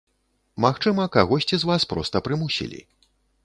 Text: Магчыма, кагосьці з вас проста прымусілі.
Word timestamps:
Магчыма, 0.65 1.05
кагосьці 1.17 1.61
з 1.65 1.69
вас 1.73 1.87
проста 1.95 2.25
прымусілі. 2.29 2.81